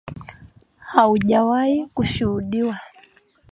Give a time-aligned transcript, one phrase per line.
[0.91, 2.75] haujawahi kushuhudiwa